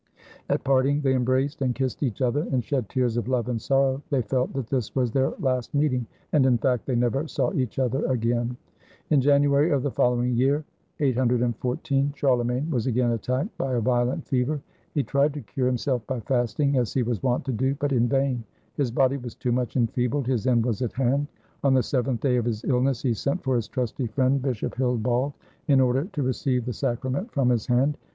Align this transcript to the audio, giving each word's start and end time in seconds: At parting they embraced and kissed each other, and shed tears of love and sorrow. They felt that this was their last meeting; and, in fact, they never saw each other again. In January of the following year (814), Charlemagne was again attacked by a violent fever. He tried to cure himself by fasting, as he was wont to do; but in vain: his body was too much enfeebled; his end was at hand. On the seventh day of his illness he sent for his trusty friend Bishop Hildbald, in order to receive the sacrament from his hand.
At 0.49 0.63
parting 0.63 1.01
they 1.01 1.13
embraced 1.13 1.61
and 1.61 1.75
kissed 1.75 2.01
each 2.01 2.23
other, 2.23 2.47
and 2.51 2.63
shed 2.63 2.89
tears 2.89 3.17
of 3.17 3.27
love 3.27 3.49
and 3.49 3.61
sorrow. 3.61 4.01
They 4.09 4.23
felt 4.23 4.51
that 4.53 4.65
this 4.65 4.95
was 4.95 5.11
their 5.11 5.29
last 5.39 5.75
meeting; 5.75 6.07
and, 6.33 6.43
in 6.47 6.57
fact, 6.57 6.87
they 6.87 6.95
never 6.95 7.27
saw 7.27 7.53
each 7.53 7.77
other 7.77 8.03
again. 8.07 8.57
In 9.11 9.21
January 9.21 9.69
of 9.69 9.83
the 9.83 9.91
following 9.91 10.33
year 10.35 10.65
(814), 11.01 12.13
Charlemagne 12.15 12.67
was 12.71 12.87
again 12.87 13.11
attacked 13.11 13.55
by 13.59 13.75
a 13.75 13.79
violent 13.79 14.25
fever. 14.27 14.59
He 14.95 15.03
tried 15.03 15.35
to 15.35 15.41
cure 15.41 15.67
himself 15.67 16.01
by 16.07 16.19
fasting, 16.21 16.77
as 16.77 16.95
he 16.95 17.03
was 17.03 17.21
wont 17.21 17.45
to 17.45 17.53
do; 17.53 17.75
but 17.75 17.91
in 17.91 18.07
vain: 18.09 18.43
his 18.73 18.89
body 18.89 19.17
was 19.17 19.35
too 19.35 19.51
much 19.51 19.77
enfeebled; 19.77 20.25
his 20.25 20.47
end 20.47 20.65
was 20.65 20.81
at 20.81 20.93
hand. 20.93 21.27
On 21.63 21.75
the 21.75 21.83
seventh 21.83 22.21
day 22.21 22.37
of 22.37 22.45
his 22.45 22.63
illness 22.63 23.03
he 23.03 23.13
sent 23.13 23.43
for 23.43 23.55
his 23.55 23.67
trusty 23.67 24.07
friend 24.07 24.41
Bishop 24.41 24.73
Hildbald, 24.73 25.33
in 25.67 25.79
order 25.79 26.05
to 26.13 26.23
receive 26.23 26.65
the 26.65 26.73
sacrament 26.73 27.31
from 27.31 27.49
his 27.51 27.67
hand. 27.67 27.97